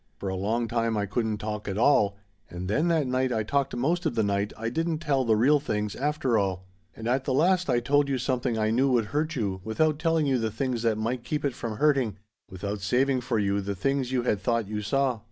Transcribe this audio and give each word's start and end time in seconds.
For 0.17 0.29
a 0.29 0.35
long 0.35 0.67
time 0.67 0.97
I 0.97 1.05
couldn't 1.05 1.37
talk 1.37 1.67
at 1.67 1.77
all, 1.77 2.17
and 2.49 2.67
then 2.67 2.87
that 2.87 3.05
night 3.05 3.31
I 3.31 3.43
talked 3.43 3.75
most 3.75 4.07
of 4.07 4.15
the 4.15 4.23
night 4.23 4.51
I 4.57 4.71
didn't 4.71 4.97
tell 4.97 5.23
the 5.23 5.35
real 5.35 5.59
things, 5.59 5.95
after 5.95 6.39
all. 6.39 6.65
And 6.95 7.07
at 7.07 7.25
the 7.25 7.33
last 7.35 7.69
I 7.69 7.81
told 7.81 8.09
you 8.09 8.17
something 8.17 8.57
I 8.57 8.71
knew 8.71 8.89
would 8.89 9.05
hurt 9.13 9.35
you 9.35 9.61
without 9.63 9.99
telling 9.99 10.25
you 10.25 10.39
the 10.39 10.49
things 10.49 10.81
that 10.81 10.97
might 10.97 11.23
keep 11.23 11.45
it 11.45 11.53
from 11.53 11.77
hurting, 11.77 12.17
without 12.49 12.81
saving 12.81 13.21
for 13.21 13.37
you 13.37 13.61
the 13.61 13.75
things 13.75 14.11
you 14.11 14.23
had 14.23 14.41
thought 14.41 14.67
you 14.67 14.81
saw. 14.81 15.19